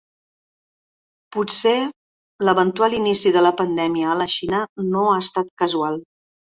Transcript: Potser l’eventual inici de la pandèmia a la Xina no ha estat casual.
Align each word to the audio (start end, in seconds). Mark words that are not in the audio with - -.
Potser 1.35 1.75
l’eventual 2.47 2.97
inici 3.03 3.35
de 3.39 3.47
la 3.49 3.55
pandèmia 3.63 4.11
a 4.11 4.19
la 4.25 4.31
Xina 4.39 4.67
no 4.91 5.09
ha 5.15 5.23
estat 5.31 5.57
casual. 5.65 6.05